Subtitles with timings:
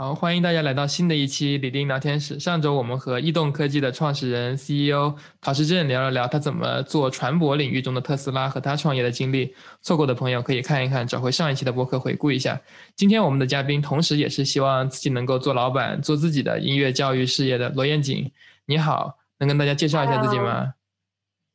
[0.00, 2.38] 好，欢迎大家来到新的一期李丁聊天室。
[2.38, 9.52] 上周我们和易动科技的创始人 CEO 陶时正聊了聊他怎么做船舶领域中的特斯拉和他创业的经历。
[9.82, 12.60] 错过的朋友可以看一看，找回上一期的播客回顾一下。
[12.94, 18.30] 今天我们的嘉宾，同时也是希望自己能够做老板、做自己的音乐教育事业的罗燕锦。
[18.66, 20.74] 你好，能跟大家介绍一下自己吗？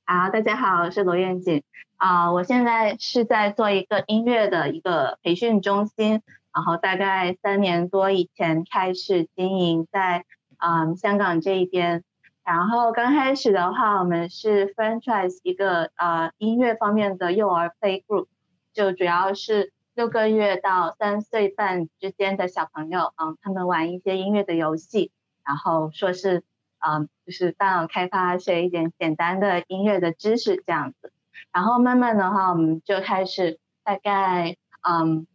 [0.06, 1.64] 好，大家好，我是罗燕锦。
[1.96, 6.22] 啊，我现在是在做一个音乐的一个培训中心。
[6.54, 10.24] 然后大概三年多以前开始经营在
[10.60, 12.04] 嗯香港这一边，
[12.44, 18.28] 然后刚开始的话，我们是 franchise 一个呃音乐方面的幼儿 play group，
[18.72, 25.12] 就主要是六个月到三岁半之间的小朋友，嗯，他们玩一些音乐的游戏，
[25.44, 26.44] 然后说是
[26.86, 31.12] 嗯就是大脑开发，学一点简单的音乐的知识这样子，
[31.52, 34.56] 然后慢慢的话，我们就开始大概
[34.88, 35.26] 嗯。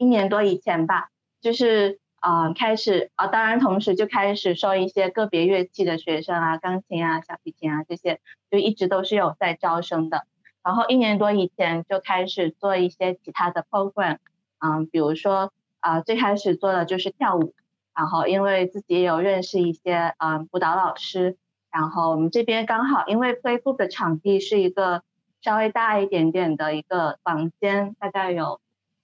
[0.00, 1.10] 一年多以前吧，
[1.42, 8.18] 就是啊开始啊，当然同时就开始收一些个别乐器的学生啊，钢琴啊、小提琴啊这些，
[8.50, 10.24] 就一直都是有在招生的。
[10.62, 14.16] 然后一年多以前就开始做一些其他的 program，
[14.60, 17.54] 嗯，比如说啊最开始做的就是跳舞，
[17.94, 21.36] 然后因为自己也有认识一些嗯舞蹈老师，
[21.70, 25.02] 然后我们这边刚好因为 playbook 的场地是一个
[25.42, 28.62] 稍微大一点点的一个房间，大概有。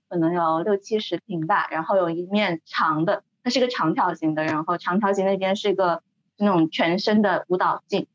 [0.09, 6.03] 可能有六七十平吧，然后有一面长的，它是一个长条形的，然后长条形那边是一个
[6.37, 8.07] 那种全身的舞蹈镜，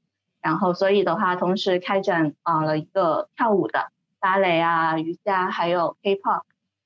[0.42, 6.44] 然后所以的话，同时开展啊了一个跳舞的芭蕾啊、瑜伽还有 K-pop，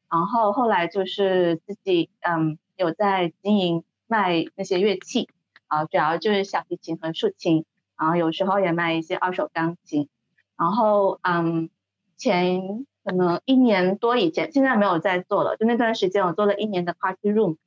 [0.10, 5.30] 然后后来就是自己嗯有在经营卖那些乐器
[5.68, 7.66] 啊，主要就是小提琴和竖琴，
[7.98, 10.10] 然后有时候也卖一些二手钢琴，
[10.58, 11.70] 然后嗯
[12.18, 12.88] 前。
[13.06, 15.56] 可能一年多以前，现在没有在做了。
[15.58, 17.58] 就那段时间，我做了一年的 party room，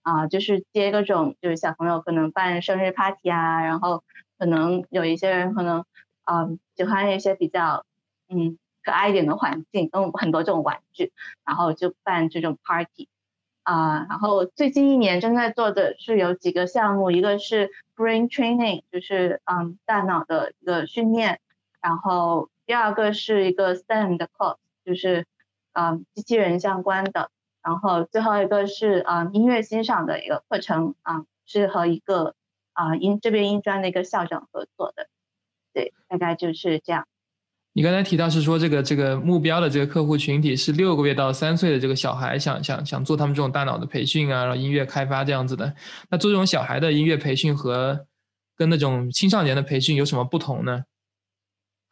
[0.00, 4.02] 啊，就是接各种就是小朋友可能办生日 party 啊，然后
[4.38, 5.84] 可能有一些人可能
[6.24, 7.84] 啊喜欢一些比较
[8.30, 11.12] 嗯可爱一点的环境，用很多这种玩具，
[11.44, 13.10] 然后就办这种 party，
[13.64, 21.38] 啊，然后最近一年正在做的是有几个项目，一个是 brain training，就是嗯大脑的一个训练，
[21.82, 24.56] 然后第二个是一个 STEM 的 course。
[24.86, 25.26] 就是
[25.72, 27.30] 嗯机器人相关的，
[27.62, 32.34] 然后最后一个是啊音乐欣赏的一个课程啊，是和一个
[32.72, 35.08] 啊音这边音专的一个校长合作的，
[35.74, 37.06] 对，大概就是这样。
[37.72, 45.74] 你刚才提到是说这个这个目标的这个客户群体是六个月到三岁的这个小孩，想想想做他们这种大脑的培训啊，然后音乐开发这样子的。
[46.08, 48.06] 那做这种小孩的音乐培训和
[48.56, 50.84] 跟那种青少年的培训有什么不同呢？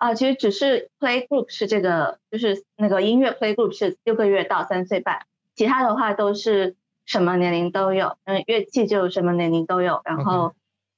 [0.04, 6.76] 啊，其实只是 play group 是这个，就是那个音乐 play group 是六个月到三岁半，其他的话都是
[7.06, 10.52] 什么年龄都有，嗯，乐器就什么年龄都有，然后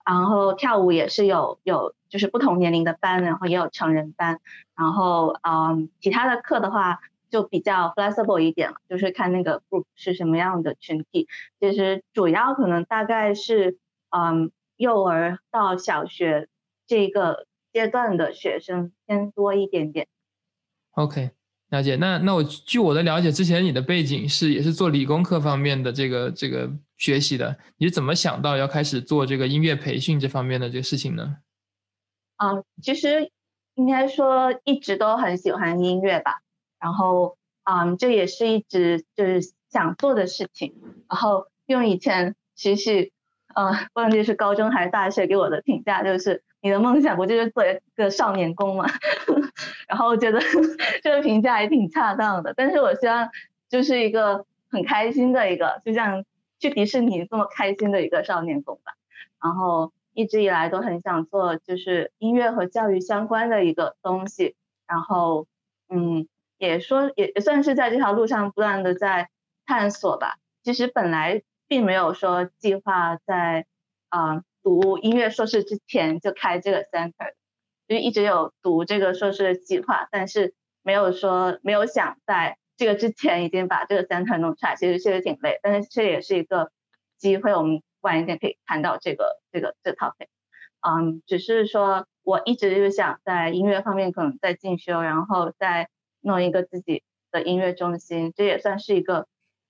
[0.04, 4.40] 然后跳舞也是有有就是不同年龄的班，然后也有成人班，
[4.76, 6.98] 然后嗯，其他的课的话
[7.30, 11.28] 就比较 flexible 一点了，就是看那个 group 是什么样的群体，
[11.60, 13.78] 其实主要可能大概是
[14.10, 16.48] 嗯幼儿到小学
[16.88, 17.46] 这个。
[17.76, 20.06] 阶段的学生偏多一点点。
[20.92, 21.32] OK，
[21.68, 21.96] 了解。
[21.96, 31.36] 那那我据我的了解，之前你的背景是也是做理工科方面的这个这个学习的，你是怎么想到要开始做这个音乐培训这方面的这个事情呢？
[32.36, 33.30] 啊，其实
[33.74, 36.40] 应该说一直都很喜欢音乐吧。
[36.80, 40.72] 然后，嗯，这也是一直就是想做的事情。
[41.10, 43.12] 然后用以前其实，
[43.54, 46.42] 呃，忘记是高中还是大学给我的评价就是。
[46.66, 48.86] 你的梦想不就是做一个少年宫吗？
[49.86, 50.40] 然后我觉得
[51.00, 52.52] 这个评价还挺恰当的。
[52.56, 53.28] 但是我希望
[53.68, 56.24] 就是一个很开心的一个，就像
[56.58, 58.94] 去迪士尼这么开心的一个少年宫吧。
[59.40, 64.56] 然后一直以来都很想做就是音乐和教育相关的一个东西。
[64.88, 65.46] 然后
[65.88, 66.26] 嗯，
[66.58, 69.28] 也说也也算是在这条路上不断的在
[69.66, 70.34] 探索吧。
[70.64, 73.66] 其实本来并没有说计划在
[74.08, 74.42] 啊。
[74.66, 77.34] 读音乐硕士之前就开这个 center，
[77.86, 86.72] 就一直有读这个硕士的计划，但是没有说没有想在这个之前已经把这个 center 弄出来，其实确实挺累，但是这也是一个
[87.16, 90.26] 机会，我们晚一点可以谈到这个这个这 topic。
[90.80, 95.88] 嗯，只是说我一直就是想在音乐方面可能在进修，然后再
[96.22, 99.28] 弄一个自己的音乐中心，这也算是一个。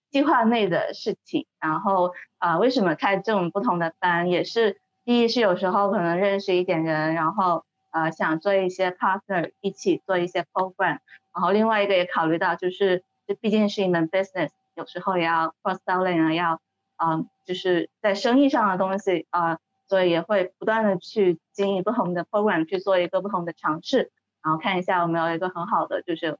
[0.08, 4.30] 计划内的事情，然后啊，为什么开这种不同的班？
[4.30, 10.98] 也是第一是有时候可能认识一点人，然后呃想做一些 partner 一起做一些 program，
[11.32, 16.60] 然后另外一个也考虑到就是这毕竟是一门 business，有时候也要 cross selling 啊，要
[16.96, 24.10] 嗯，就是在生意上的东西啊，所以也会不断的去经营不同的 program，去做一个不同的尝试，
[24.42, 26.36] 然后看一下有没有一个很好的就是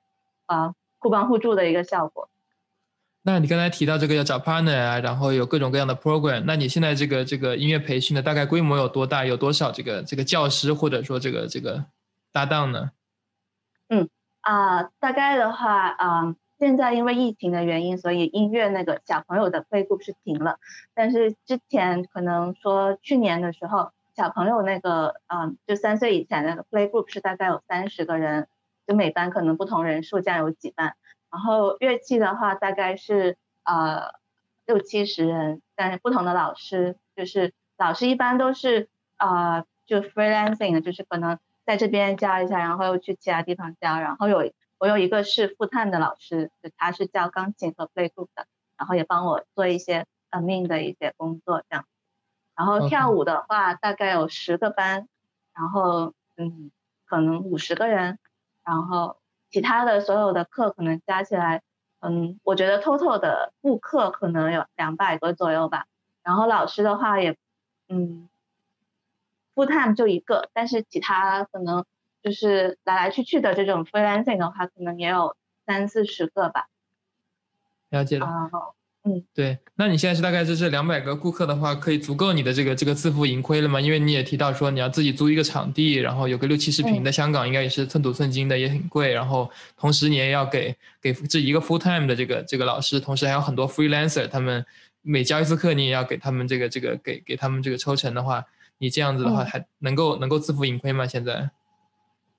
[0.47, 2.29] 啊互帮互助的一个效果。
[3.29, 9.25] 那你刚才提到这个要找 partner 啊，然后有各种各样的 program，那你现在这个这个音乐培训的大概规模有多大？
[9.25, 11.85] 有多少这个这个教师或者说这个这个
[12.31, 12.93] 搭档呢？
[13.89, 14.09] 嗯
[14.43, 20.61] 啊，大概的话啊，现在因为疫情的原因，所以音乐那个小朋友的 play group 是停了。
[20.95, 28.47] 但是之前可能说去年的时候，小朋友那个嗯，就三岁以前那个 play group 是大概有三十个人，
[28.87, 30.95] 就每班可能不同人数这样有几班。
[31.31, 34.15] 然后乐器的话，大概是呃
[34.65, 38.89] 六七十人，但是不同的老师，就是老师一般都是
[39.19, 43.99] 呃就 freelancing 的，就是可能在这边教一下，然后又去其他地方教。
[44.01, 48.47] 然后有我有一个是复探的老师，就他是教钢琴和 play group 的，
[48.79, 51.85] 然后也帮我做一些 admin 的一些工作这样。
[52.55, 55.09] 然后跳舞的话，大概有十个班，
[55.53, 56.71] 然后嗯
[57.05, 58.19] 可能五十个人，
[58.65, 59.19] 然后。
[59.57, 61.63] 其他的所有的课可能加起来，
[62.01, 65.87] 嗯，我觉得 total 的顾客可能有两百个左右吧。
[66.23, 67.39] 然后老师的话也，
[67.89, 68.29] 嗯
[69.55, 71.87] ，full time 就一个，但是其他可能
[72.23, 76.67] 就是来来去去的这种 freelancing 的话，可能也有三四十个吧。
[77.89, 78.27] 了解了。
[79.09, 83.81] 嗯，对，那你现在是大概就是两百个顾客的话，可以足够你的这个这个自负盈亏了吗？
[83.81, 89.13] 因为你也提到说你要自己租一个场地，然后有个六七十平的香港应该也是寸土寸金的，也很贵。
[89.13, 94.67] 然后同时你也要给给这一个 full time 的这个这个老师，同时还有很多 freelancer，他们
[95.03, 98.45] 每教一次课你也要给他们这个这个给给他们这个抽成的话，
[98.79, 101.07] 你这样子的话还能够能够自负盈亏吗？
[101.07, 101.49] 现在？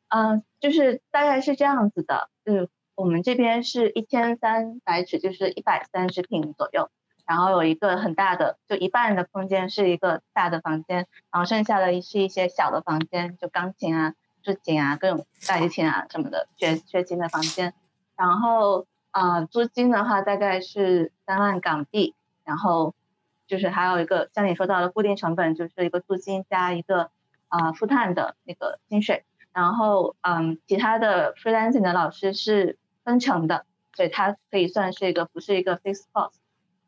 [0.09, 2.67] 嗯，就是大概是这样子的，嗯。
[2.97, 6.89] 我们这边是一千三百尺，就是一百三十平左右，
[7.27, 17.75] 然后有一个很大的，就一半的空间是一个大的房间，然后剩下的是一些小的房间，就钢琴啊、竖琴啊、各种大提琴啊什么的，学学琴的房间。
[18.15, 22.95] 然后啊，租金的话大概是三万港币，然后
[23.45, 27.11] 就是还有一个像你说到的固定成本，就是一个租金加一个
[27.49, 29.23] 啊负碳的那个薪水。
[29.53, 32.79] 然后嗯，其他的 freelancing 的老师是。
[33.07, 36.33] 分成的，所以它可以算是一个不是一个 fixed cost。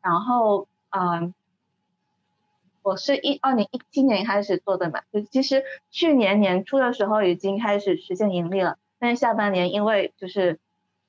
[0.02, 1.32] 然后，嗯，
[2.82, 10.58] 我是一二年一七年开始做的嘛，就其实去年年初的时候已经开始实现盈利了，但是下半年因为就是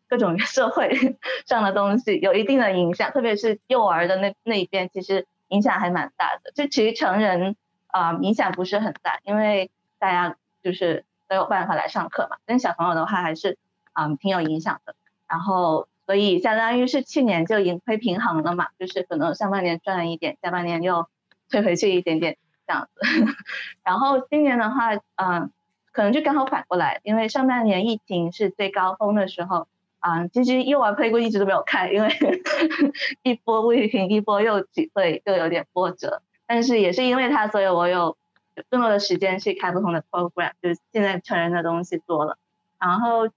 [0.08, 0.90] 各种社会
[1.46, 6.52] 上的东西有一定的影响，特别是幼儿的那那一边，其实影响还蛮大的。
[6.54, 9.69] 就其实成人啊影响不是很大，因为
[10.00, 13.58] 大家就是都有办法来上课嘛，但小朋友的话还是
[13.92, 14.96] 嗯挺有影响的。
[15.31, 21.07] 然后，所以相当于是去年就盈亏平衡了嘛，就是可能上半年赚了一点，下半年又
[21.50, 22.36] 退回去一点点
[22.68, 23.01] 这样子。
[23.81, 25.50] 然后今年的话，嗯，
[25.94, 29.69] 可能就刚好反过来，因为上半年疫情是最高峰的时候，
[30.00, 32.10] 啊，其实幼儿配过一直都没有开，因为
[33.24, 36.22] 一波未平一波又起，所以就有点波折。
[36.45, 38.18] 但是也是因为它，所以我有
[38.69, 42.38] 更多的时间去开不同的 program，就是现在成人的东西多了。
[42.77, 43.30] 然后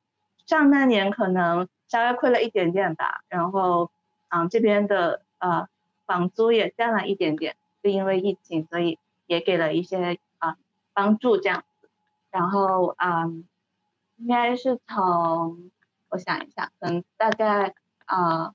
[0.44, 1.68] 上半年可能。
[1.94, 3.88] 稍微亏了一点点吧，然后，
[4.28, 5.68] 嗯，这边的呃
[6.06, 7.54] 房租也降了一点点，
[7.84, 10.56] 就因为疫情，所以也给了一些啊
[10.92, 11.88] 帮助这样子。
[12.32, 13.44] 然后，嗯，
[14.16, 15.70] 应该是从
[16.08, 17.76] 我想一下，可能大概
[18.06, 18.54] 啊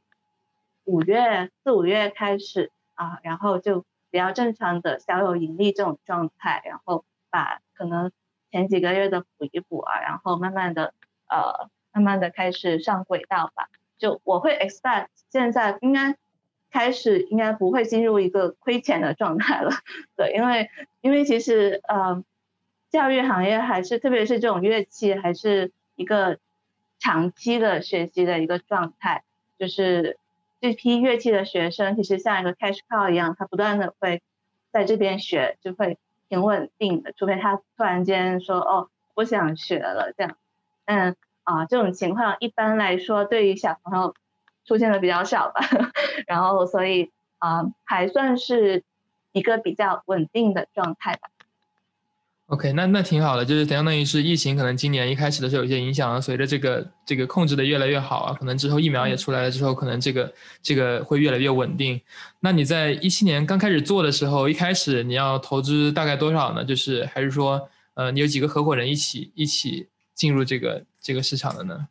[0.84, 8.12] 五月四五月开始啊，然后就比较正常的小有盈利这种状态，然后把可能
[8.52, 10.94] 前几个月的补一补啊，然后慢慢的
[11.30, 11.70] 呃。
[11.92, 13.68] 慢慢的开始上轨道吧，
[13.98, 16.16] 就我会 expect 现在应该
[16.72, 19.72] 开始应该不会进入一个亏钱的状态了，
[20.16, 20.70] 对，因为
[21.02, 22.24] 因为其实呃
[22.92, 26.38] 教育行业还是特别是这种乐器还是一个
[27.00, 29.24] 长期的学习的一个状态，
[29.58, 30.18] 就是
[30.62, 34.22] 这批乐器的学生其实像一个 cash cow 一样，他不断的会
[34.72, 35.98] 在这边学，就会
[36.30, 40.14] 挺稳定的，除非他突然间说哦不想学了。
[40.16, 40.38] 这样，
[40.86, 41.16] 嗯。
[41.50, 44.14] 啊，这种情况一般来说对于小朋友
[44.68, 45.62] 出现的比较少吧，
[46.28, 48.84] 然后所以啊还算是
[49.32, 51.22] 一个比较稳定的状态吧。
[52.50, 62.00] OK，那那挺好的，就是相当于是疫情可能今年一开始的时候有些影响，随着这个这个控制的越来越好啊，可能之后疫苗也出来了之后，可能这个这个会越来越稳定。
[62.40, 66.64] 那你在一七年刚开始做的时候，一开始你要投资大概多少呢？
[66.64, 70.86] 就是还是说呃你有几个合伙人一起一起进入这个？
[71.00, 71.88] 这个市场的呢？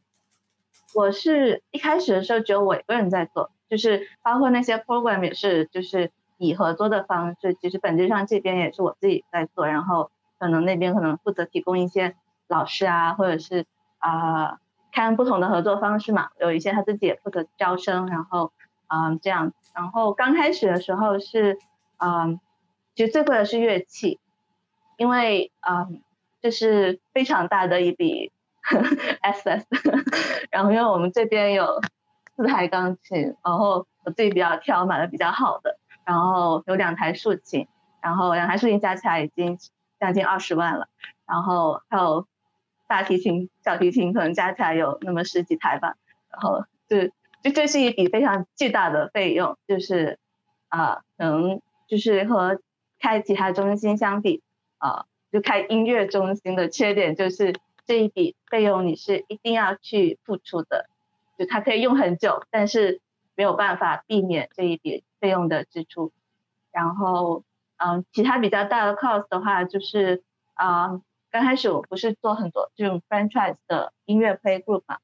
[0.94, 12.16] 我是一开始的时候只有我一个人在做，就是包括那些 program 也是，就是以合作的方式，其实本质上这边也是我自己在做，然后可能那边可能负责提供一些
[12.48, 13.66] 老师啊，或者是
[13.98, 14.58] 啊
[14.92, 18.52] 看不同的合作方式嘛，有一些他自己也负责招生，然后
[18.88, 21.58] 嗯这样，然后刚开始的时候是
[21.98, 22.40] 嗯，
[22.94, 24.18] 其实最贵的是乐器，
[24.96, 26.02] 因为嗯
[26.40, 28.32] 这是非常大的一笔
[29.22, 29.66] SS，
[30.50, 31.80] 然后因为我们这边有
[32.36, 35.78] 四台钢琴，然后我自己比较挑，买的比较好的。
[36.04, 37.68] 然后有两台竖琴，
[38.00, 39.58] 然后两台竖琴加起来已经
[40.00, 40.88] 将近二十万了，
[41.26, 42.26] 然后还有
[42.86, 45.96] 大提琴、小提琴可能加起来有那么十几台吧，
[46.30, 47.08] 然后就
[47.42, 50.18] 就这是一笔非常巨大的费用，就是
[50.68, 52.58] 啊，能就是和
[52.98, 54.42] 开其他中心相比，
[54.78, 57.54] 啊，就开音乐中心的缺点就是
[57.88, 60.88] 这一笔费用你是一定要去付出的，
[61.36, 63.00] 就它可以用很久，但是
[63.34, 65.02] 没有办法避免这一笔。
[65.20, 66.12] 费用的支出，
[66.70, 67.42] 然后
[67.76, 70.22] 嗯，其他比较大的 cost 的话，就是
[70.54, 71.00] 啊，
[71.32, 74.98] 刚开始我不是做很多这种 franchise 的音乐 play group 嘛，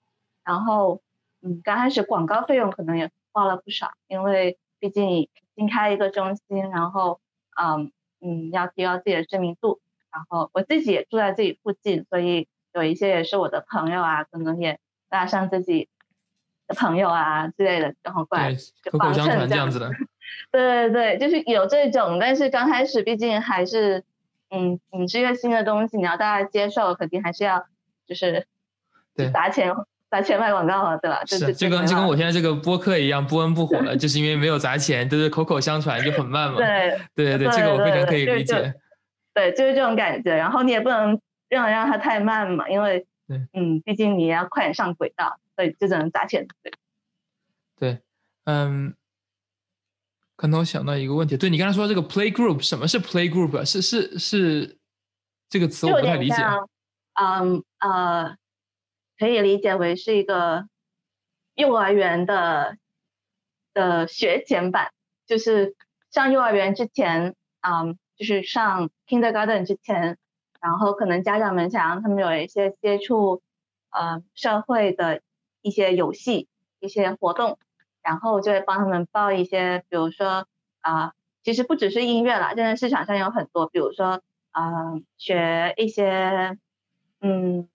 [0.44, 1.02] 然后
[1.42, 7.20] 嗯，刚开始广告费用可能也花了不少，因为毕竟新开一个中心，然后
[7.60, 9.80] 嗯嗯，要提高自己的知名度，
[10.12, 14.78] 然后我自己也住在自己附近，所以有一些也是我的朋友啊，可能也
[15.10, 15.88] 拉上自己。
[16.66, 18.50] 的朋友啊之类的，然后过来
[18.90, 19.90] 口口相传这样子的。
[20.50, 24.02] 对对对，就是有这种，但是刚开始毕竟还是，
[24.48, 27.66] 嗯，你是一个新的东西，你要大家接受，肯定还是要
[28.06, 28.46] 就是
[29.14, 29.74] 对砸钱
[30.10, 31.22] 砸钱卖广告啊，对吧？
[31.26, 36.56] 是，就跟就跟我现在这个播客一样，不温不火了，就是因为没有砸钱，都是口口相传，就很慢嘛。
[36.56, 38.72] 对对对，这个我非常可以理解。
[39.34, 40.34] 对，就是这种感觉。
[40.34, 45.38] 然后你也不能让让它太慢嘛，因为嗯，毕竟你要快点上轨道。
[45.56, 46.48] 所以，就只能砸钱。
[46.64, 46.72] 对，
[47.78, 48.02] 对，
[48.42, 48.92] 嗯，
[50.34, 53.64] 可能我想到一个问题，对你刚才说这个 play group，什么是 play group？
[53.64, 54.78] 是是是
[55.48, 56.42] 这个词我不太理解。
[57.12, 58.36] 嗯呃，
[59.16, 60.66] 可以理解为是一个
[61.54, 62.76] 幼儿园的
[63.72, 64.92] 的学前版，
[65.24, 65.76] 就是
[66.10, 70.18] 上幼儿园之前，嗯，就是上 kindergarten 之前，
[70.64, 73.42] 然后可能家长们想让他们有一些接触，
[73.90, 75.20] 呃，社会的。
[75.66, 76.46] 一些游戏、
[76.78, 77.58] 一些活动，
[78.02, 80.46] 然后就会帮他们报一些，比如说
[80.82, 86.58] 啊，其实不只是音乐了，现在市场上有很多，比如说啊，学一些
[87.22, 87.66] 嗯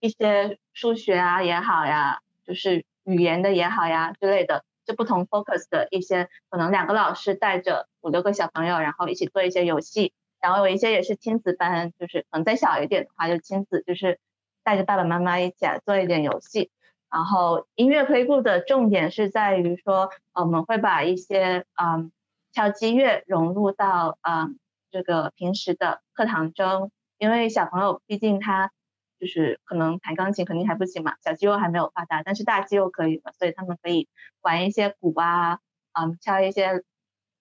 [0.00, 14.20] 一些数学啊也好呀，就是语言的也好呀之类的，就不同 focus 的一些，可能两个老师带着五六个小朋友，然后一起做一些游戏，然后有一些也是亲子班，就是可能再小一点的话，就亲子就是。
[14.64, 16.70] 带着爸爸妈妈一起来做一点游戏，
[17.10, 22.12] 然后音乐 play group 的重点是在于说，我们会把一些嗯
[22.52, 24.60] 敲击乐融入到嗯
[24.92, 28.70] 这个平时的课堂中，因为小朋友毕竟他
[29.18, 34.06] 就是可能弹钢琴肯定还不行嘛，小肌肉还没有发达，但是大肌肉可以嘛，所以他们可以
[34.42, 35.58] 玩一些鼓啊，
[35.92, 36.84] 嗯敲一些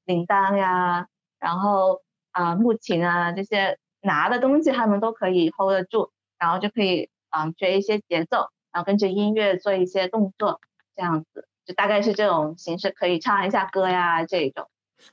[0.05, 1.07] 铃铛呀，
[1.39, 6.11] 然后啊木琴啊这些拿的东西他们都可以 hold 得住。
[6.41, 10.59] 然后就可以嗯学一些节奏，然后跟着音乐做一些动作，
[10.95, 14.67] 这样子就大概是这种形式，可以唱一下歌呀这种。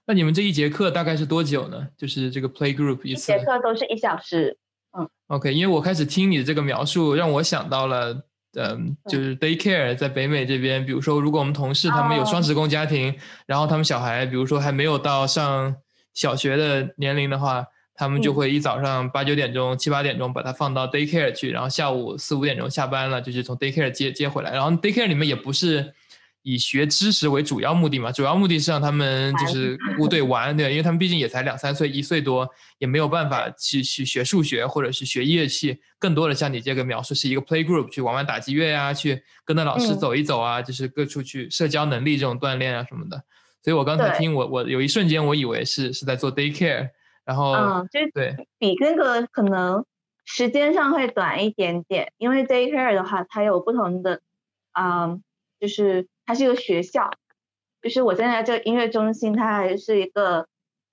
[0.07, 1.89] 那你们这一节课大概是多久呢？
[1.99, 3.27] 就是这个 play group 一次。
[3.27, 4.57] 节课都是一小时。
[4.99, 5.07] 嗯。
[5.27, 8.23] OK，因为我开始听你的这个描述，让我想到了，
[8.55, 15.77] 嗯，就是 daycare 在北美这边，比如说如果我们同事他们有双职工家庭，然后他们小孩比如说还没有到上
[16.19, 17.65] 小学的年龄的话。
[18.01, 24.53] 他们就会一早上八九点钟、七八点钟把它放到 daycare 去，然后下午四五点钟下班了，就是从 daycare 接接回来。
[24.53, 25.93] 然后 daycare 里面也不是
[26.43, 32.49] 以学知识为主要目的嘛，主要目的是让他们就是 部队玩，对，因为他们毕竟也才两三岁、一岁多，
[32.79, 43.25] 也没有办法去去学数学或者是学乐器，更多的像你这个描述是一个 play group 去玩玩打击乐呀，去跟着老师走一走啊，就是各处去社交能力这种锻炼啊什么的。
[43.63, 46.91] 所以我刚才听我我有一瞬间我以为是是在做 daycare。
[47.25, 49.85] 然后，嗯，就是对比那个可能
[50.25, 54.23] 时间上会短一点点，因为 daycare 的话，它有不同的，
[54.73, 55.23] 嗯，
[55.61, 57.11] 就是它是一个学校，
[57.83, 60.49] 就是我现在这个音乐中心，它还是一个，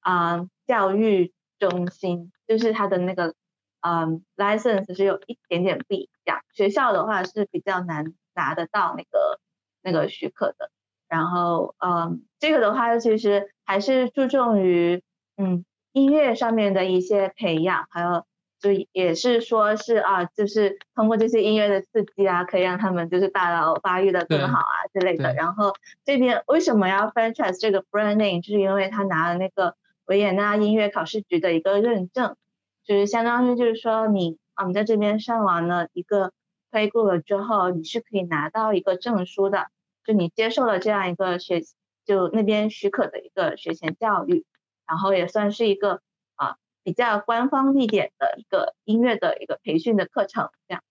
[0.05, 3.33] 嗯，教育中心，就是它的那个，
[3.79, 6.41] 嗯，license 是有一点点不一样。
[6.53, 9.39] 学校的话是比较难拿得到那个
[9.81, 10.69] 那个许可的。
[11.07, 15.01] 然后，嗯，这个的话其实还是注重于，
[15.37, 15.65] 嗯。
[15.95, 18.25] 音乐上面的一些培养，还有
[18.59, 25.33] 就也是说是啊，就是通过这些音乐的刺激啊，可以让他们就是大脑发育的更好啊之类的。
[25.33, 25.73] 然后
[26.03, 32.35] 这边为什么要 franchise 这个 brand name，就是因为他拿了那个维也纳音乐考试局的一个认证，
[32.83, 36.33] 就是相当于就是说你啊，你在这边上完了一个
[36.71, 39.67] play group 了之后，你是可以拿到一个证书的，
[40.03, 41.61] 就你接受了这样一个学
[42.05, 44.45] 就那边许可的一个学前教育，
[44.87, 46.01] 然后也算是一个
[46.35, 46.55] 啊。
[46.83, 50.83] 比较官方一点的一个音乐的一个培训的课程，这样。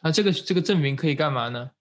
[0.00, 1.72] 那这个这个证明可以干嘛呢？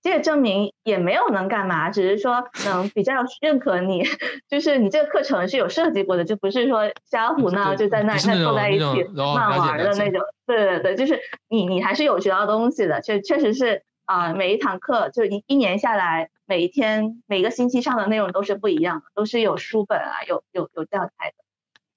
[0.00, 4.02] 这个证明也没有能干嘛，只是说能比较认可你，
[4.48, 10.22] 就是你这个课程是有设计过的，就不是说瞎胡闹就在那那坐在一起乱玩的那种。
[10.46, 21.34] 对对对，就是你你还是有学到东西的，确确实是啊，每一堂课就一一年下来，每一天每个星期上的内容都是不一样的，都是有书本啊，有有有教材的。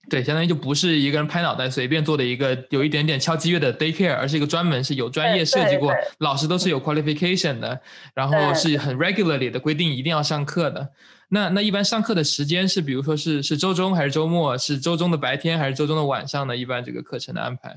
[0.09, 7.81] 对，相当于就不是一个人拍脑袋随便做的一个有一点点敲击乐的 daycare，而是一个专门是有专业设计过，老师都是有 qualification 的，
[8.13, 10.93] 然后是很 regularly 的规定一定要上课的。
[11.27, 14.57] 那那一般上课的时间是，比如说是是周中还是周末？
[14.57, 16.55] 是周中的白天还是周中的晚上呢？
[16.55, 17.75] 一般这个课程的安排？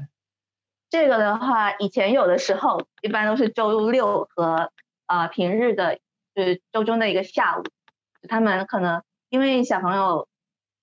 [0.91, 4.71] 这个的话，以前有的时候一般都是周六和
[5.07, 5.99] 呃平日的，
[6.35, 7.63] 就是周中的一个下午，
[8.29, 10.27] 他们可能因为小朋友。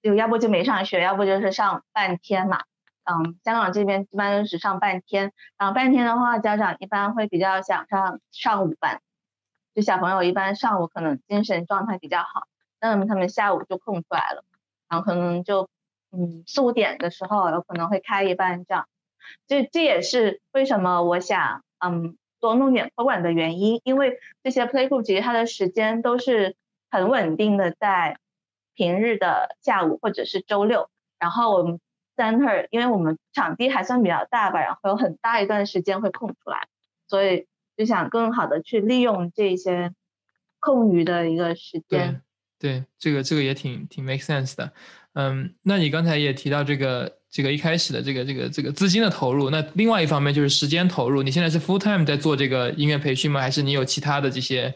[0.03, 2.63] 就要不就没上学，要不就是上半天嘛。
[3.03, 9.01] 嗯，香港这边一般都是上半天，然后半天的话，家长一般会比较想上上午班。
[9.73, 12.47] 就小朋友一般上午可能精神状态比较好，
[12.79, 14.45] 那么他们下午就空出来了，
[14.87, 15.67] 然后可能就
[16.11, 18.87] 嗯四五点的时候有可能会开一班这样。
[19.47, 26.55] 这这也是为什么我想嗯多弄点托管的原因，因为这些 play group 其实它的时间都是
[26.89, 28.17] 很稳定的在。
[28.79, 31.79] 平日的下午或者是周六，然后我们
[32.15, 36.67] center 因为我们场地还算比较大吧，然后有很大一段时间会空出来，
[37.07, 39.95] 所以就想更好的去利用这些
[40.59, 42.21] 空余的一个时间。
[42.59, 44.71] 对，这个这个也挺挺 make sense 的。
[45.19, 51.23] 嗯，那你刚才也提到这个这个一开始的这个这个这个资金的投入，那另外一方面就是时间投入。
[51.23, 53.41] 你现在是 full time 在做这个音乐培训吗？
[53.41, 54.75] 还是你有其他的这些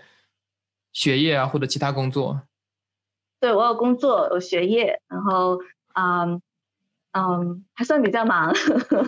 [0.94, 2.42] 学业啊或者其他工作？
[3.40, 5.60] 对我有工作有学业，然后
[5.94, 6.42] 嗯
[7.12, 8.52] 嗯还算比较忙，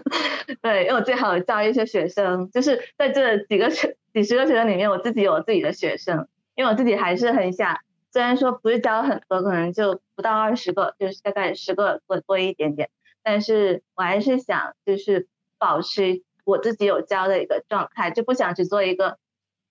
[0.62, 7.76] 对，因为我最好教一些学生，就是在这几个学几十个学生里面，我自己有自己的学生，因为我自己还是很想，
[8.14, 12.92] 虽然说不是教很多，可能就不到二十个，就是大概十个多多一点点，
[13.24, 19.18] 但是我还是想就是保持我自己有教的一个状态，就不想只做一个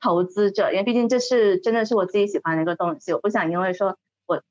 [0.00, 4.42] 投资者，因为毕竟这是真的是我自己喜欢的一个东西，我不想因为说我。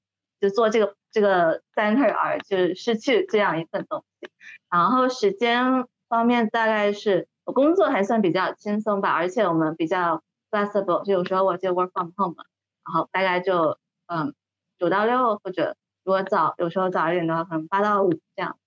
[0.42, 4.28] 就做这个这个 center 而就失去这样一份东西，
[4.72, 12.46] 然后时间方面大概是我工作还算比较轻松吧，而且我们比较 flexible，就有时候我就 work from home 嘛，
[12.86, 14.34] 然后大概就嗯
[14.78, 18.58] 九到六或者如果早有时候早一点的话可能八到五这样，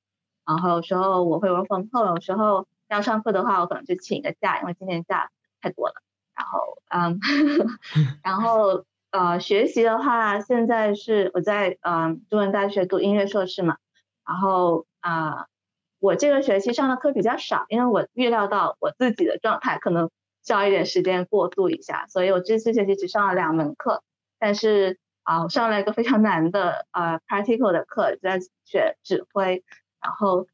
[0.47, 5.95] 然后有时候我会 work from home，有时候要上课的话我可能就请一个假，因为今天假太多了，
[6.35, 7.19] 然后嗯
[8.23, 8.85] 然后。
[9.17, 13.77] 呃，学习的话，现在是我在嗯中文大学读音乐硕士嘛，
[14.27, 15.47] 然后啊，
[16.01, 20.11] 我这个学期上的课比较少，因为我预料到我自己的状态可能
[20.45, 24.03] 需要一点时间过渡一下，所以我这次学期只上了两门课，
[24.39, 29.65] 但是啊，我上了一个非常难的呃 practical 的课，在学指挥，
[30.03, 30.47] 然后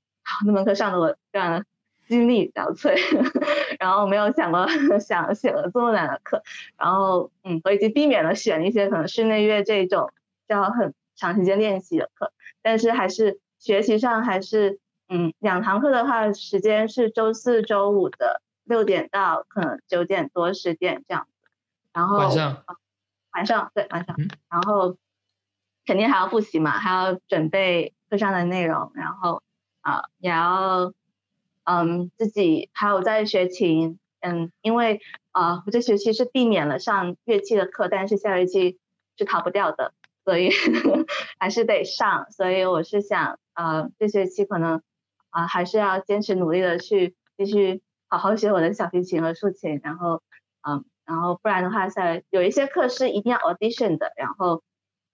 [0.46, 1.64] 那门课上的我非常的。
[2.08, 2.92] 心力交瘁，
[3.78, 4.66] 然后没有想过
[4.98, 6.42] 想选了这么难的课，
[6.76, 10.12] 然后嗯，我已经避免了选一些可能室内乐这种
[10.48, 21.50] 要很长时间练习的课，但是还是学习上还是嗯，两堂课的话时间是周四周五的六点到可能九点多十点这样子，
[21.92, 22.64] 然后晚上
[23.32, 24.16] 晚上对晚上，
[24.48, 24.96] 然后
[25.84, 29.42] 肯定还要复习嘛，还要准备课上的内容，然后
[29.82, 30.94] 啊也要。
[31.64, 38.80] 嗯，自己还有在学琴，嗯，因为啊，我这学期是避免了上乐器的课，但是下学期
[39.16, 39.92] 是逃不掉的，
[40.24, 40.50] 所以
[41.38, 42.26] 还是得上。
[42.32, 44.82] 所以我是想，呃，这学期可能
[45.28, 50.20] 啊，还是要坚持努力的去继续好好学我的小提琴和竖琴，然后，
[50.68, 54.62] 嗯，然后不然的话，在有一些课是一定要 audition 的，然后，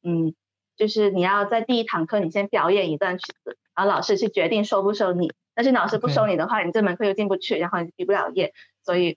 [0.03, 0.35] 嗯，
[0.77, 5.33] 就是你要在第一堂课你先表演一段曲子，然后老师去决定收不收你。
[5.55, 9.17] 但是老师不收你的话，你这门课又进不去，然后你毕不了业，所以，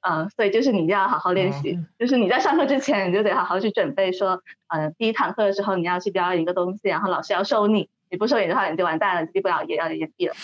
[0.00, 10.34] 呃，所以就是你要好好练习，就是你在上课之前你就得好好去准备，说，呃，第一堂课的时候你要去表演一个东西，然后老师要收你，你不收你的话你就完蛋了，毕不了业要延毕了。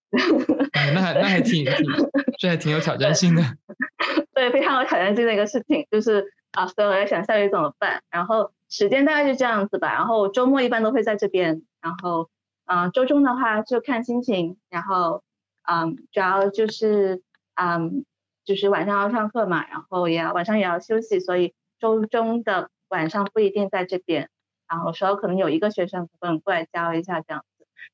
[0.94, 1.64] 那还那还挺，
[2.38, 3.42] 这还挺有挑战性的。
[4.34, 8.02] 对，非常有挑战性的一个事情，就是啊，所以我在想下雨怎么办。
[8.10, 9.92] 然后时间大概是这样子吧。
[9.92, 12.28] 然后周末一般都会在这边，然后
[12.66, 14.56] 嗯，周中的话就看心情。
[14.70, 15.22] 然后
[15.64, 17.22] 嗯，主要就是
[17.54, 18.04] 嗯，
[18.44, 24.28] 就是晚上要上课嘛，然后也要晚上也要休息，所以周中的晚上不一定在这边。
[24.68, 27.44] 然后有时候可能有一个学生可能过来教一下这样。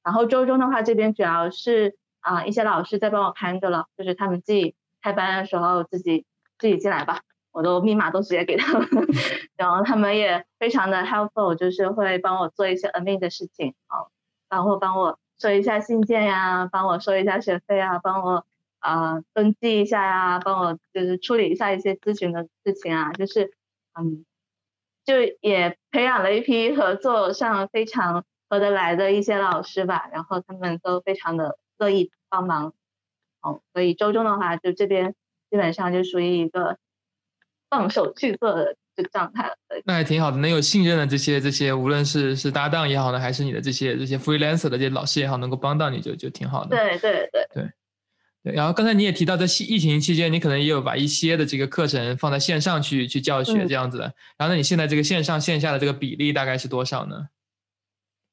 [0.03, 6.25] 然后周中的话，这边主要是啊一些老师在帮我看着了，就是他们自己开班的时候自己。
[6.61, 7.21] 自己进来吧，
[7.53, 8.89] 我的密码都直接给他们，
[9.57, 14.11] 然后他们也非常的 helpful，就是会帮我做一些 admin 的事情，好，
[14.51, 18.45] 然后帮我收一下信件呀，帮我收一下学费啊，帮我
[18.81, 23.53] 啊登记一下呀，帮我就是处理一下一些咨询的事情啊，就是
[23.95, 24.25] 嗯，
[25.05, 32.73] 就也培养了一批合作上非常合得来的一些老师吧，然后他们都非常的乐意帮忙，
[33.43, 35.15] 哦，所以周中的话就这边。
[35.51, 36.77] 基本上就属于一个
[37.71, 39.55] 放手去做的这个状态了。
[39.87, 46.77] 那还挺好的，能有信任的这些这些，无论是是搭档也好呢，还是你的这些这些 freelancer 的这些老师也好，能够帮到你就就挺好的。
[46.77, 47.69] 对对对对
[48.43, 48.53] 对。
[48.53, 54.05] 然后刚才你也提到，在疫情期间，你可能也有把一些的这个课程放在线上去去教学这样子的。
[54.37, 57.29] 然后，那你现在这个线上线下的这个比例大概是多少呢？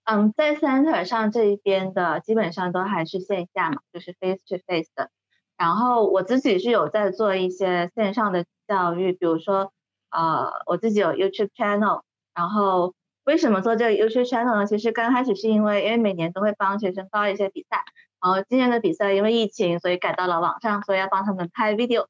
[0.05, 5.09] 嗯，在 center 上这一边的基本上都还是线下嘛，就是 face to face 的。
[5.57, 9.71] 然后我自己是有在做一些线上的教育，比如说，
[10.11, 12.01] 呃，我自己有 YouTube channel。
[12.35, 14.65] 然后为什么做这个 YouTube channel 呢？
[14.67, 17.83] 其实刚开始是因为，因为每年都会帮学生报一些比赛，
[18.21, 22.05] 然后今年的比赛因为疫情，所以改到了网上，所以要帮他们拍 video，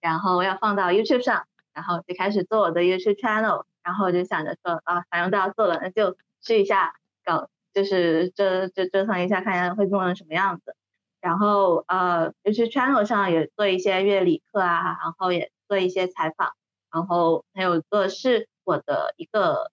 [0.00, 3.64] 然后要放到 YouTube 上，然后就开始做我的 YouTube channel。
[3.82, 6.92] 然后我就想着说，啊，反正都要做了，那就试一下
[7.30, 10.74] 搞，就是折折折腾一下，看一下会弄成什么样子。
[11.20, 16.52] 然后呃，就是 channel 上也做一些乐理课啊，然后也做一些采访，
[16.90, 19.70] 然后还有一个是我的一个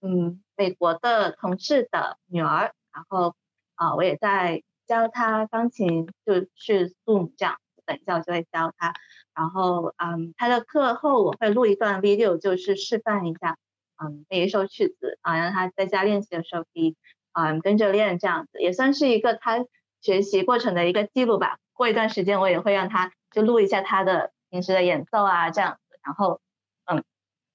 [0.00, 3.34] 嗯美国的同事的女儿，然后
[3.74, 8.94] 啊我也在教她钢琴，就是 Zoom 这样，等一下我就会教她，
[9.34, 13.58] 然后嗯她的课后我会录一段 video，就是示范一下
[14.02, 16.96] 嗯每一首曲子啊，让他在家练习的时候可以
[17.32, 19.64] 嗯跟着练这样子，也算是一个他。
[20.02, 21.58] 学习过程的一个记录吧。
[21.74, 26.00] 过一段时间，我也会让他就录一下他的平时的演奏啊，这样子。
[26.02, 26.40] 然后，
[26.86, 27.04] 嗯，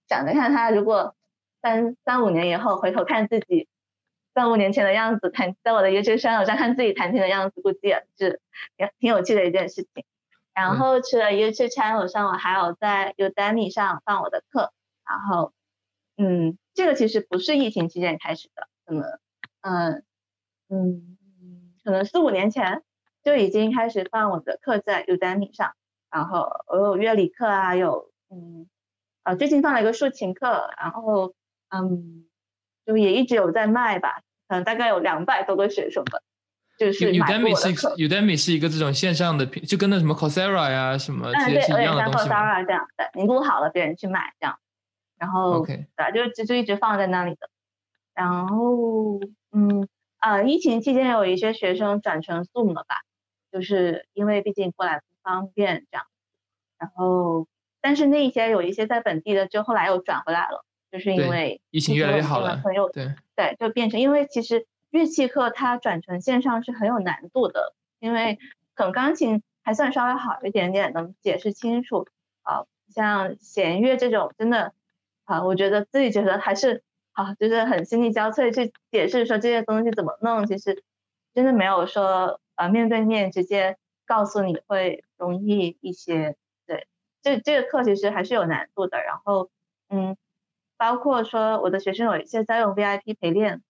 [0.07, 1.15] 想着看他如果
[1.63, 3.67] 三三五年以后回头看自己
[4.35, 8.39] 三五年前的样子，弹在我的 YouTube channel 上看自己弹琴的样子，估计也是
[8.77, 10.05] 挺挺有趣的一件事情。
[10.53, 14.71] 然后除了 YouTube channel 上，我还有在 Udemy 上放我的课。
[15.09, 15.51] 然后，
[16.17, 19.03] 嗯，这个其实不是疫情期间开始的，可能，
[19.61, 20.03] 嗯，
[20.69, 21.17] 嗯。
[21.83, 22.81] 可能四五年前
[23.23, 25.73] 就已经开始放我的课在 Udemy 上，
[26.09, 28.67] 然后我有乐理课啊，有嗯
[29.21, 31.35] 呃最近放了一个竖琴课，然后
[31.69, 32.25] 嗯
[32.87, 36.17] 就也一直有在卖吧，可能大概有两百多个学生吧，
[36.79, 37.87] 就是 Udemy 是。
[37.97, 42.27] Udemy 是一个这种线上的，就跟那什么 Coursera 呀什么这些是一样的东西。
[42.27, 44.57] Coursera 这样，对，你录好了别人去买这样，
[45.17, 47.49] 然后对，就就就一直放在那里的，
[48.13, 49.19] 然后
[49.51, 49.87] 嗯。
[50.17, 53.03] 呃，疫情期间有一些学生转成 Zoom 了吧，
[53.51, 56.07] 就是因为毕竟过来不方便这样。
[56.79, 57.45] 然后，
[57.79, 62.59] 但是那一些有一些在本地的，就后来又转回来了，就是因为疫情越来越好了。
[62.63, 68.39] 朋友对对，就变成因为其实乐器课它转成线上是很有难度的，因为
[68.73, 72.07] 可能钢琴还算稍微好一点点，能解释清楚
[72.41, 74.73] 啊，像弦乐这种真的
[75.25, 76.83] 啊，我觉得自己觉得还是。
[77.17, 80.83] 啊，就是很心力交瘁去解释说这些东西怎么弄，其实
[81.33, 86.35] 真的没有说呃面对面直接告诉你会容易一些。
[86.67, 86.89] 对，
[87.21, 89.01] 这这个课其实还是有难度的。
[89.01, 89.49] 然后
[89.87, 90.17] 嗯，
[90.75, 93.63] 包括说我的学生有一些在用 VIP 陪练，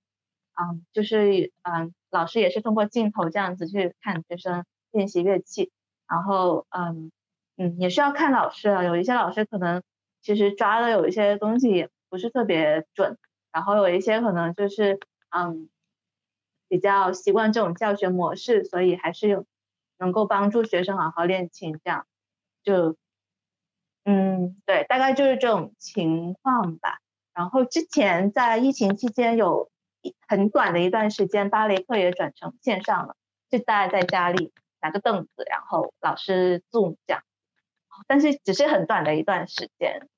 [0.55, 5.71] 嗯，就是嗯老师也是通过镜头这样子去看学生练习乐器，
[6.07, 7.11] 然后嗯
[7.57, 9.83] 嗯也是要看老师啊，有一些老师可能
[10.25, 13.19] 其实抓的有一些东西也不是特别准。
[13.51, 15.69] 然后有一些可能就是，嗯，
[16.67, 19.45] 比较习惯这种教学模式，所以还是有
[19.99, 22.07] 能够帮助学生好好练琴，这样
[22.63, 22.97] 就，
[24.03, 26.97] 嗯，对，大概就是这种情况吧。
[27.35, 29.69] 然后之前在疫情期间有
[30.27, 33.15] 很短的一段时间，芭蕾课也转成线上了，
[33.49, 37.23] 就大家在家里拿个凳子，然后老师 Zoom 讲，
[38.07, 40.09] 但是只是很短的一段时间，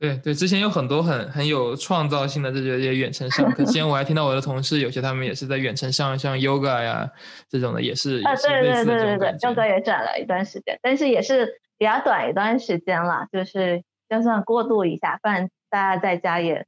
[0.00, 0.16] 对。
[0.16, 7.06] 对对，之前有很多很很有创造性的这些远程上课，之前我还听到我的同事有些他们也是在远程上像 yoga 呀
[7.50, 16.66] 这种的，也是啊，对对对对对，yoga 也转了一段时间，但是也是比较短一段时间了，就是就算过渡一下，不然大家在家也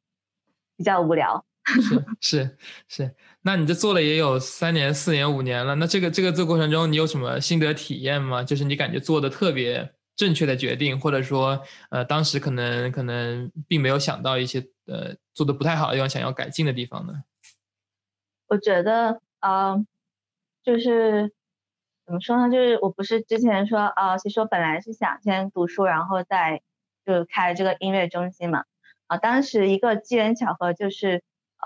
[0.77, 1.45] 比较无聊。
[1.65, 8.45] 是是是，那你这做了也有三年、四年、五年了，那这个这个做过程中你有什么心得体验吗？
[8.45, 9.91] 就是你感觉做的特别。
[10.15, 17.25] 正确的决定，或者说，呃，当时可能可能并没有想到一些呃做的不太好的地方，想要改进的地方呢？
[18.47, 19.83] 我觉得，呃，
[20.63, 21.33] 就是
[22.05, 22.53] 怎么说呢？
[22.53, 26.61] 就是我不是之前说，啊，其实我本来是想先读书，然后再
[27.07, 28.65] 就开这个音乐中心嘛。
[29.07, 31.23] 啊，当时一个机缘巧合，就是，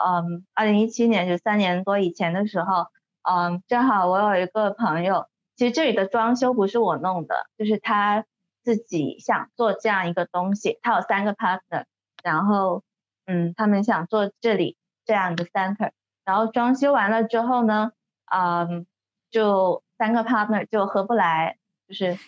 [0.06, 2.86] 嗯，二零一七年就三年多以前的时候，
[3.22, 8.24] 嗯，正好我有一个朋友，其实这里的装修不是我弄的，就是他。
[8.66, 11.84] 自己想做这样一个东西，他有三个 partner，
[12.24, 12.82] 然后，
[13.24, 15.92] 嗯，他们想做这里这样的 center，
[16.24, 17.92] 然后装修完了之后呢，
[18.24, 18.84] 嗯，
[19.30, 22.18] 就三个 partner 就合不来，就是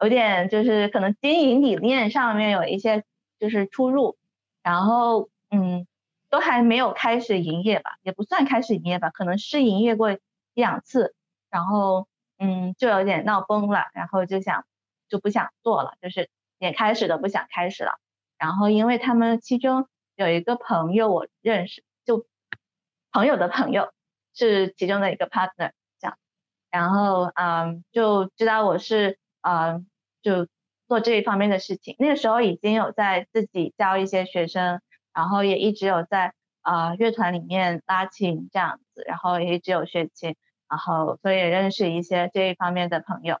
[0.00, 3.04] 有点就是可能经营理念上面有一些
[3.38, 4.16] 就是出入，
[4.64, 5.86] 然后，嗯，
[6.28, 10.18] 都还没有开始营业吧，也不算开始营业吧，可能试营业过一
[10.54, 11.14] 两次，
[11.50, 14.64] 然后，嗯，就有点闹崩了，然后就想。
[15.08, 17.98] 就不想做了，就是也开始的不想开始了。
[18.38, 22.26] 然后因为他们其中有一个朋友我认识，就
[23.10, 23.92] 朋友的朋友
[24.32, 26.16] 是其中的一个 partner 这样。
[26.70, 29.88] 然后嗯，就知道我是嗯
[30.22, 30.46] 就
[30.86, 31.96] 做这一方面的事情。
[31.98, 34.80] 那个时候已经有在自己教一些学生，
[35.12, 40.36] 然后也一直有在啊乐团里面拉琴这样子，然后也一直有学琴，
[40.68, 43.40] 然后所以认识一些这一方面的朋友，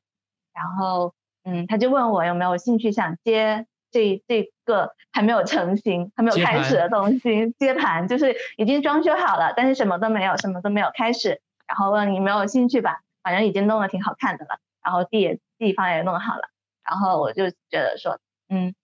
[0.52, 1.14] 然后。
[1.50, 11.40] 嗯，他就问我有没有兴趣想接这这个还没有成型、还没有开始的东西，接盘就是已经装修好了，但是什么都没有，什么都没有开始。
[11.66, 16.50] 然后问你没有兴趣吧，反正已经弄得挺好看的了，然后地也地方也弄好了。
[16.84, 18.74] 然后我就觉得说，嗯，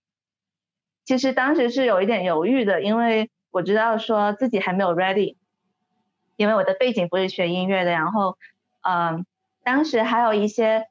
[1.05, 5.37] 其实当时是有一点犹豫的，因为我知道说自己还没有 ready，
[6.37, 8.38] 因为我的背景不是学音乐的，然后
[8.81, 9.27] 嗯，
[9.62, 10.87] 当时还有一些。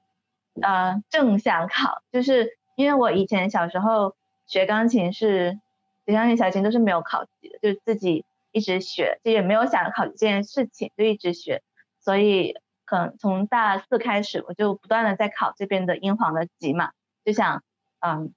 [0.61, 5.59] 呃，正想考，就是因为我以前小时候学钢琴是
[6.05, 11.63] 学钢琴、小琴都是没有考级的，就自己一直学，就也没有想考这件事情，就一直学，
[11.99, 16.91] 所以可能从大四开始，我就不断的在考这边的英皇的级嘛，
[17.25, 17.63] 就想，
[17.99, 18.33] 嗯，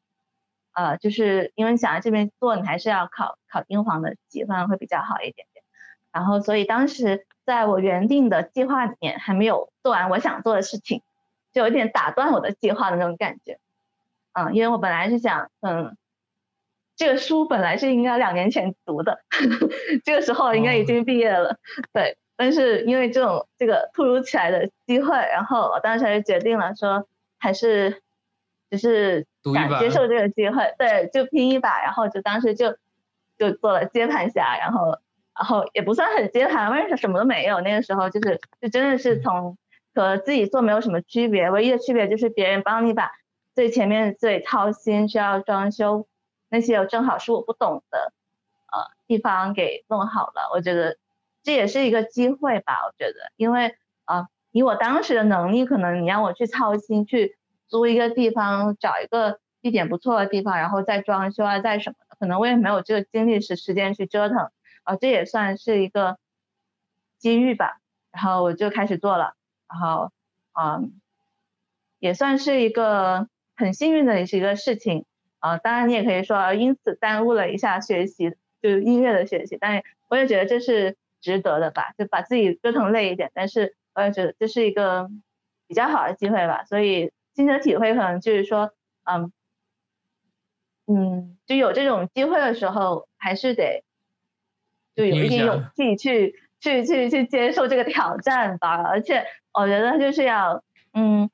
[0.72, 5.64] 呃，就是因为想在这边做，你还是要考考英皇的级，可能会比较好一点点。
[6.12, 11.02] 然后，所以当时在我原定的计划里面，还没有做完我想做的事情。
[11.56, 13.58] 就有点打断我的计划的那种感觉，
[14.34, 15.96] 嗯，因为我本来是想，嗯，
[16.96, 19.20] 这个书本来是应该两年前读的，
[20.04, 21.56] 这个时候应该已经毕业了，
[21.94, 28.02] 对，但是因为这种这个突如其来的机会，然后我当时还是决定了说，还是
[28.70, 30.06] 只是想接受。
[30.06, 32.76] 这个机会，对，就拼一把，然后就当时就
[33.38, 34.98] 就做了接盘侠，然后
[35.34, 39.56] 然后也不算很接盘，为什么都没有，那个时候就是就真的是从。
[39.96, 43.11] 和自己做没有什么区别，唯一的区别就是别人帮你把
[43.54, 46.06] 最前面最操心需要装修
[46.50, 48.12] 那些正好是我不懂的
[48.70, 50.50] 呃地方给弄好了。
[50.52, 50.98] 我觉得
[51.42, 52.74] 这也是一个机会吧。
[52.87, 64.50] 我觉得，因为啊，以我当时的能力，可能你让我去操心去租一个地方，找一个地点不错的地方，然后再装修啊，再什么的，可能我也没有这个精力时时间去折腾
[64.85, 64.96] 啊。
[64.96, 66.18] 这也算是一个
[67.18, 67.78] 机遇吧。
[68.12, 69.36] 然后我就开始做了。
[69.68, 70.12] 然后，
[70.52, 71.00] 嗯，
[71.98, 75.05] 也算是一个很幸运的一个事情，
[75.40, 78.31] 啊，当然你也可以说因此耽误了一下学习，
[78.62, 85.11] 就是音乐的学习，但是我也觉得这是值得的吧，就把自己折腾累一点，但是我也觉得这是一个
[85.66, 89.33] 比较好的机会吧，所以心得体会可能就是说，嗯，
[90.87, 93.83] 嗯，就有这种机会的时候，还是得
[94.94, 96.40] 就有一点勇气去。
[96.59, 99.26] 去去去接受这个挑战吧，而且
[99.58, 101.30] 我觉得就是要，嗯，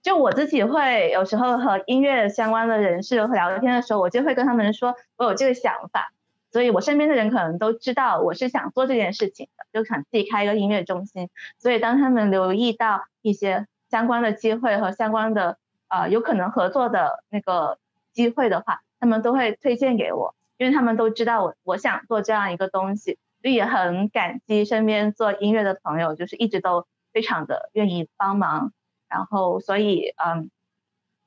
[0.00, 6.12] 就我自己会有时候和音乐相关的人士聊天的时候，我就会跟他们说我有这个想法，
[6.52, 11.28] 所以我身边的人可能都知道我是想做这件事情的，就想自己开一个音乐中心。
[11.58, 17.78] 所以当他们留意到一些相关的机会和相关的呃有可能合作的那个
[18.12, 23.18] 机会的话，他们都会推荐给我，因为他们都知道我我想做这样一个东西。
[23.42, 28.72] 所以也很感激身边做音乐的朋友，就是一直都非常的愿意帮忙。
[29.08, 30.50] 然后，所以，嗯，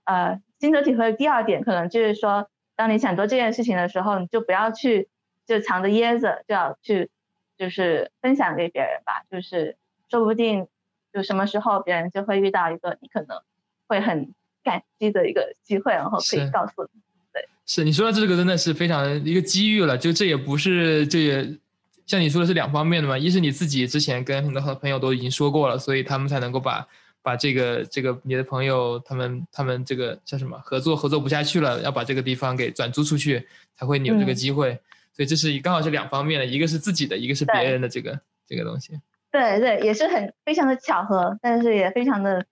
[0.06, 5.08] 呃，心得体会第二点可能就是说，当当你想做这件事情的时候，你就不要去
[5.48, 7.10] 就藏着掖着，就要去
[7.58, 9.78] 就是分享给别人吧，就是
[10.10, 10.68] 说不定
[11.14, 13.40] 就什么时候别人就会遇到一个你可能
[13.88, 14.34] 会很
[14.66, 17.00] 感激的一个机会，然后可以告诉你。
[17.32, 21.58] 对，是你说的这个真的是非常一个机遇了，就这也不是这也
[22.06, 26.88] 像你说的是两方面的嘛，一是你自己之前跟很多好朋友都已经说过了，所以他们才能够把。
[27.26, 34.78] 把这个这个你的朋友他们他们这个叫什么合作合作不下去了，要把这个地方给转租出去，才会有这个机会。
[35.16, 39.00] 所以这是刚好是两方面的，一个是自己的，一个是别人的这个这个东西。
[39.32, 42.46] 对对，也是很非常的巧合，但是也非常的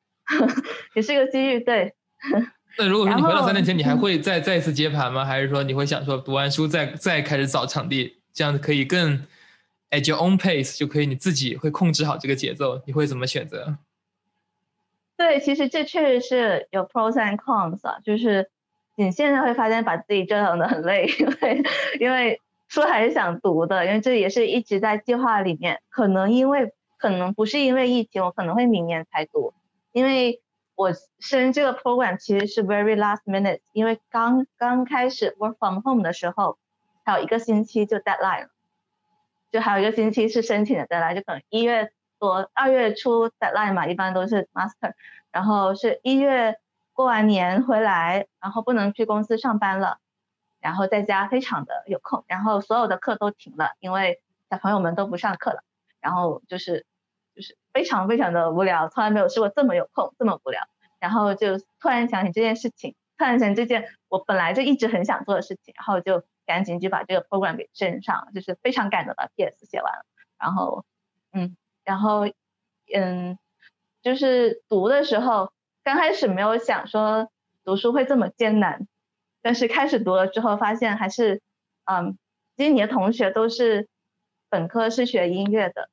[0.95, 1.59] 也是一个机遇。
[1.59, 1.93] 对。
[2.79, 5.25] 那如果说你回到三年前，你还会再再一次接盘吗？
[5.25, 9.21] 还是说你会想说读完书再再开始找场地，这样子可以更
[9.91, 12.81] at your own pace 就可以你自己会控制好这个节奏？
[12.85, 13.77] 你会怎么选择？
[15.15, 18.49] 对，其实这确实是有 pros and cons 啊，就是
[18.95, 21.63] 你现在会发现把自己折腾的很累，因为
[21.99, 25.81] 因为书还是想读的，因为这也是一直在计划里面。
[25.89, 29.53] 可能因为可能不是因为疫情，我可能会明年才读，
[29.91, 30.41] 因为
[30.75, 36.57] 我升这个 program 其实是 very last minute，因为刚刚开始 work from home 的时候，
[37.03, 38.49] 还有一个星期就 deadline 了，
[39.51, 41.91] 就还有一个星期是申请的 deadline，就可能一月。
[42.21, 44.93] 多二月初 deadline 嘛，一般都是 master，
[45.31, 46.59] 然后是一月
[46.93, 49.97] 过完年回来，然后不能去公司上班了，
[50.59, 55.63] 然后在家非常的有空，然后所有的课都停了，因为小朋友们都不上课了，
[55.99, 56.85] 然后就是
[57.35, 60.61] 就是非常非常的无聊，从来没有试过这么有空，这么无聊，
[60.99, 70.05] 然后就突然想起这件事情，突然想这件我本来就一直很想做的事情，然后就赶紧就把这个 program 给升上，就是非常赶的把 PS 写完了，
[70.37, 70.83] 然后
[71.31, 71.55] 嗯。
[71.83, 72.27] 然后，
[72.93, 73.39] 嗯，
[74.03, 75.51] 就是读的时候，
[75.83, 77.31] 刚开始没有想说
[77.63, 78.87] 读书会这么艰难，
[79.41, 81.41] 但是开始读了之后，发现还是，
[81.85, 82.19] 嗯，
[82.55, 83.89] 其实你的同学都是
[84.47, 85.89] 本科是学音乐的，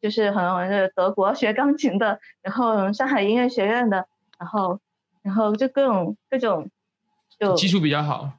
[0.00, 4.80] 就是可能是德国学钢琴的，然后上海音乐学院的，然后，
[5.22, 6.68] 然后就各种各种，
[7.38, 8.32] 就基础比较好，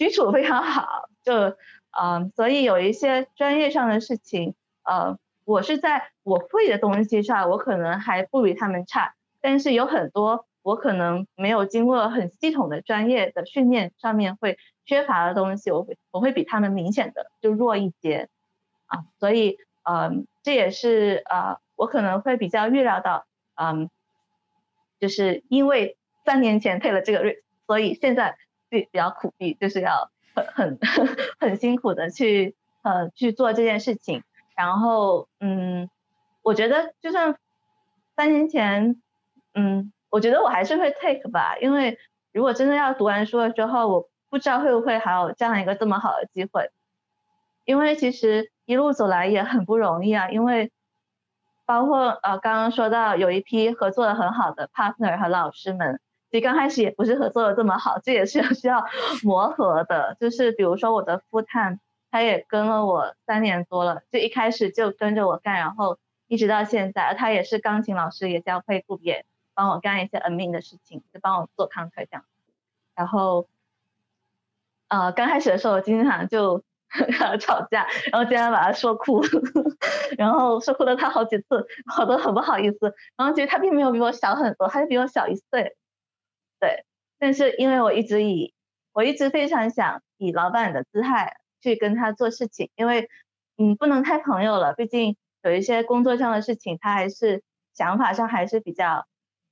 [0.00, 1.54] 基础非常好，就，
[2.00, 5.18] 嗯，所以有一些专业上的事情，呃。
[5.46, 18.28] 我是在我会的东西上，我可能还不比他们差，但是有很多我可能没有经过很系统的专业的训练上面会缺乏的东西，我会我会比他们明显的就弱一截
[18.86, 23.90] 啊，所以嗯，这也是呃我可能会比较预料到，嗯，
[25.00, 28.36] 就是因为三年前配了这个瑞，所以现在
[28.70, 34.22] 比比较苦逼，就是要很很很辛苦的去呃去做这件事情。
[34.56, 35.90] 然后，嗯，
[36.42, 37.36] 我觉得就算
[38.16, 39.00] 三年前，
[39.54, 41.98] 嗯，我觉得我还是会 take 吧，因为
[42.32, 46.70] 如果真的要读完书了之后，我不知道会不会还有这样一个这么好的机会，
[47.64, 50.70] 因为其实一路走来也很不容易啊，因为
[51.64, 58.84] 包括呃刚刚说到有一批合作的很好的 partner 和老师们，其实刚开始也不是合作的这么好，这也是需要
[59.24, 61.78] 磨合的，就是比如说我的 full time。
[62.12, 72.24] 他也跟了我三年多了，就一开始就跟着我干，然后一直到现在，他也是钢琴老师，也教配布，也帮我干一些 admin 的事情，就帮我做 c o n t 这样。
[72.96, 73.46] 然后，
[74.88, 76.64] 呃，刚开始的时候我经常就
[77.38, 79.22] 吵架，然后经常把他说哭，
[80.18, 81.64] 然后说哭了他好几次，
[82.00, 82.92] 我都很不好意思。
[83.16, 85.76] 然后其实他并没有比我小很多，他就比我小一岁，
[86.60, 86.84] 对。
[87.18, 88.52] 但是因为我一直以
[88.92, 91.36] 我一直非常想以老板的姿态。
[91.62, 93.06] 去跟他做事情，因为
[93.58, 97.42] 嗯不能太朋友了，毕竟有一些工作上的事情，他还是
[97.74, 99.06] 想法上还是比较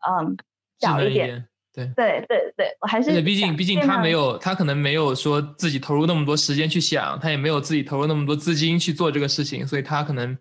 [0.09, 0.35] 嗯
[0.81, 1.47] 小一点。
[1.75, 3.21] 对对对对，我还是。
[3.21, 10.35] 毕竟毕竟他没有，他可能没有说自己投入那么多时间去想，他也没有自己投入那么多资金去做这个事情，所以他可能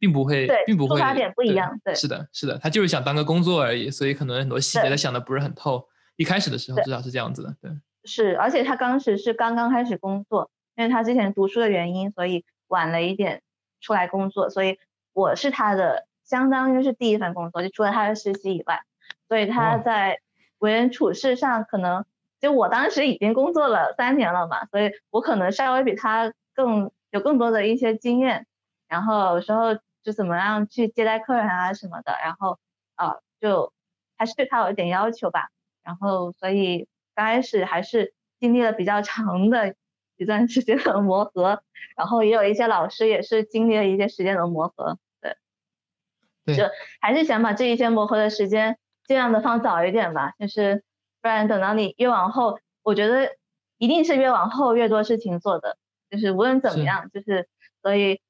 [0.00, 0.96] 并不会，并不会。
[0.96, 1.94] 出发点不一样，对。
[1.94, 5.86] 是的，是的，他就是想当个工作而已，所以可能很多细节他想的不是很透。
[6.16, 7.70] 一开始的时候至少是这样子的，对。
[8.04, 10.50] 是，而且他当时是刚刚开始工作。
[10.74, 13.42] 因为他之前读书的原因，所以晚了一点
[13.82, 14.78] 出来工作，所以
[15.12, 18.80] 我是他的相当于是第一份工作，就除了他的实习以外，
[19.28, 20.20] 所以他在
[20.56, 22.06] 为人处事上可能
[22.40, 28.46] 就我当时已经工作了三年了嘛，所以我可能稍微比他更有更多的一些经验，
[28.88, 32.58] 然后有时候就怎么样去接待客人啊什么的，然后
[32.94, 33.74] 啊就
[34.16, 35.50] 还是对他有一点要求吧，
[35.84, 39.74] 然后所以刚开始还是经历了比较长的。
[40.18, 41.64] 一段时间的磨合，
[41.96, 44.96] 然后也有一些老师也是经历了一些时间的磨合，
[46.44, 46.62] 对，就
[47.00, 50.84] 还是想把这一些磨合的时间尽量的放早一点吧，就是
[51.20, 53.30] 不然等到你越往后，我觉得
[53.78, 55.76] 一定是越往后越多事情做的，
[56.08, 57.48] 就是无论怎么样，就是
[57.82, 58.20] 所以，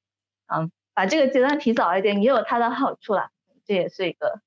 [0.47, 3.29] 嗯，把这个阶段提早一点也有它的好处啦，
[3.67, 4.41] 这也是一个。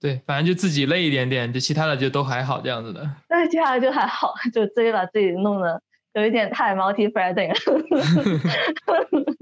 [0.00, 3.08] 对，反正就自己累一点点，就其他的就都还好这样子的。
[3.28, 5.80] 那其他的就还好， 就自己把自己弄得
[6.14, 7.54] 有一点太 multi threading 了。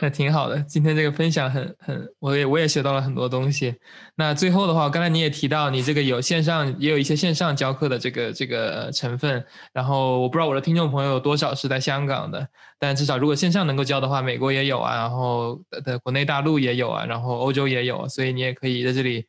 [0.00, 3.74] 那挺好的，今天这个分享很很，我也我也学到了很多东西。
[4.16, 19.26] 那最后的话，刚才你也提到你这个有线上也有一些线上教课的这个这个成分，然后我不知道我的听众朋友有多少是在香港的，但至少如果线上能够教的话，美国也有啊，然后的国内大陆也有啊，然后欧洲也有，所以你也可以在这里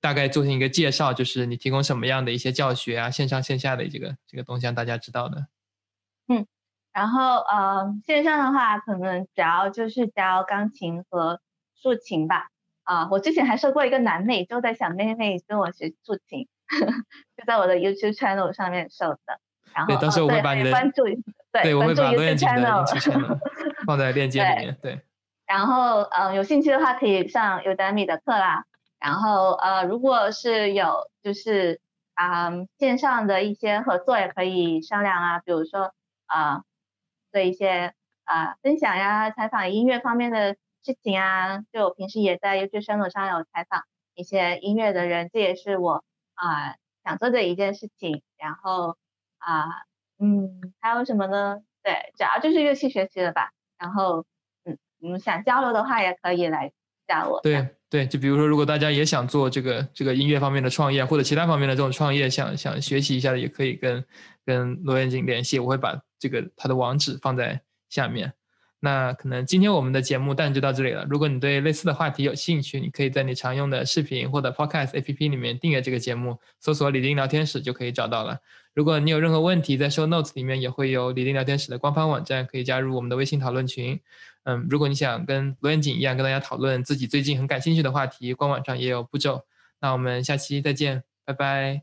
[0.00, 5.46] 大概做成一个介绍，就是你提供什么样的一些教学啊，线上线下的这个这个东西让大家知道的。
[6.28, 6.46] 嗯。
[6.90, 11.40] 然后，呃，线上的话，可能主要就是教钢琴和
[11.80, 12.48] 竖琴吧。
[12.82, 16.48] 啊，我之前还收过一个男妹，就在想妹妹跟我学竖琴，
[17.36, 19.38] 就在我的 YouTube channel 上面收的。
[19.74, 21.04] 然后，对，到时候我会把你的关注，
[21.52, 23.38] 对，我会把罗燕锦的 channel
[23.86, 24.76] 放在链接 里面。
[24.82, 25.00] 对。
[25.46, 28.64] 然后，呃，有兴趣的话可以上 Udemy 的课啦。
[28.98, 31.80] 然后，呃，如果是有就是
[32.14, 35.92] 啊线上的一些合作，也可以商量啊，比如说
[36.26, 36.64] 啊。
[37.30, 37.92] 做一些
[38.24, 43.84] 啊分享呀、采访音乐方面的事情啊，就我平时也在 YouTube channel 上有采访
[44.14, 48.22] 一些音乐的人，这也是我啊想做的一件事情。
[48.38, 48.96] 然后
[49.36, 49.66] 啊，
[50.18, 51.58] 嗯，还有什么呢？
[51.82, 53.50] 对，主要就是乐器学习的吧。
[53.76, 54.24] 然后，
[54.64, 56.72] 嗯，你们想交流的话，也可以来
[57.06, 57.42] 加我。
[57.42, 64.04] 对对，就比如说，如果大家也想做这个这个音乐方面的创业，或者其他方面的这种创业，想想学习一下的，也可以跟
[64.44, 66.00] 跟罗元景联系，我会把。
[66.20, 68.32] 这个它的网址放在下面。
[68.80, 71.06] 那可能今天我们的节目但就到这里了。
[71.08, 78.38] 如果你对类似的话题有兴趣，你可以在你常用的视频或者 Podcast APP 里面订阅这个节目，搜索“李丁聊天室”就可以找到了。
[78.74, 84.00] 如果你有任何问题，在 Show Notes 里面也会有李丁聊天室的官方网站，可以加入我们的微信讨论群。
[84.48, 89.44] 嗯，如果你想跟罗远景一样跟大家讨论自己最近很感兴趣的话题，官网上也有步骤。
[89.78, 91.82] 那我们下期再见，拜拜，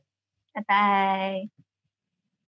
[0.52, 1.65] 拜拜。